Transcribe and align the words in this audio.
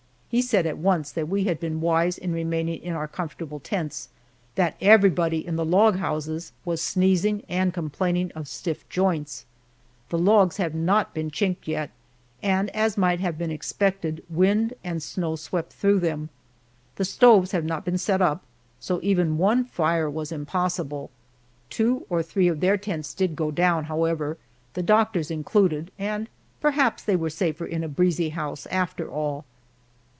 He 0.33 0.41
said 0.41 0.65
at 0.65 0.77
once 0.77 1.11
that 1.11 1.27
we 1.27 1.43
had 1.43 1.59
been 1.59 1.81
wise 1.81 2.17
in 2.17 2.31
remaining 2.31 2.81
in 2.81 2.93
our 2.93 3.05
comfortable 3.09 3.59
tents, 3.59 4.07
that 4.55 4.77
everybody 4.79 5.45
in 5.45 5.57
the 5.57 5.65
log 5.65 5.97
houses 5.97 6.53
was 6.63 6.81
sneezing 6.81 7.43
and 7.49 7.73
complaining 7.73 8.31
of 8.33 8.47
stiff 8.47 8.87
joints. 8.87 9.45
The 10.07 10.17
logs 10.17 10.55
have 10.55 10.73
not 10.73 11.13
been 11.13 11.31
chinked 11.31 11.67
yet, 11.67 11.89
and, 12.41 12.69
as 12.69 12.95
might 12.97 13.19
have 13.19 13.37
been 13.37 13.51
expected, 13.51 14.23
wind 14.29 14.73
and 14.85 15.03
snow 15.03 15.35
swept 15.35 15.73
through 15.73 15.99
them. 15.99 16.29
The 16.95 17.03
stoves 17.03 17.51
have 17.51 17.65
not 17.65 17.83
been 17.83 17.97
set 17.97 18.21
up, 18.21 18.41
so 18.79 19.01
even 19.03 19.37
one 19.37 19.65
fire 19.65 20.09
was 20.09 20.31
impossible. 20.31 21.11
Two 21.69 22.05
or 22.09 22.23
three 22.23 22.47
of 22.47 22.61
their 22.61 22.77
tents 22.77 23.13
did 23.13 23.35
go 23.35 23.51
down, 23.51 23.83
however, 23.83 24.37
the 24.75 24.81
doctor's 24.81 25.29
included, 25.29 25.91
and 25.99 26.29
perhaps 26.61 27.03
they 27.03 27.17
were 27.17 27.29
safer 27.29 27.65
in 27.65 27.83
a 27.83 27.89
breezy 27.89 28.29
house, 28.29 28.65
after 28.67 29.11
all. 29.11 29.43